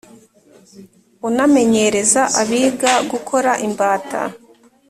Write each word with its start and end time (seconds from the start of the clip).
unamenyereza 1.27 2.21
abiga 2.41 2.91
gukora 3.11 3.51
imbata 3.67 4.21